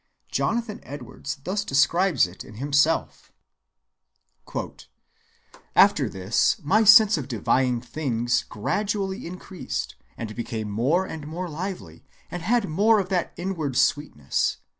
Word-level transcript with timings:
Jonathan 0.31 0.79
Edwards 0.81 1.35
thus 1.43 1.63
describes 1.63 2.25
it 2.25 2.43
in 2.43 2.55
himself:— 2.55 3.31
"After 5.75 6.09
this 6.09 6.59
my 6.63 6.83
sense 6.83 7.19
of 7.19 7.27
divine 7.27 7.81
things 7.81 8.41
gradually 8.41 9.27
increased, 9.27 9.95
and 10.17 10.35
became 10.35 10.71
more 10.71 11.05
and 11.05 11.27
more 11.27 11.47
lively, 11.47 12.03
and 12.31 12.41
had 12.41 12.67
more 12.67 12.99
of 12.99 13.09
that 13.09 13.31
inward 13.37 13.77
sweetness. 13.77 14.57